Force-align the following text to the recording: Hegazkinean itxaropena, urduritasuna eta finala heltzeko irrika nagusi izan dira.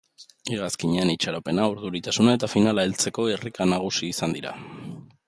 Hegazkinean 0.53 1.11
itxaropena, 1.13 1.67
urduritasuna 1.73 2.33
eta 2.39 2.49
finala 2.55 2.87
heltzeko 2.89 3.27
irrika 3.35 3.69
nagusi 3.75 4.11
izan 4.17 4.35
dira. 4.39 4.57